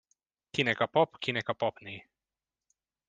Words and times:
Kinek 0.53 0.79
a 0.79 0.85
pap, 0.87 1.17
kinek 1.17 1.47
a 1.47 1.53
papné. 1.53 2.09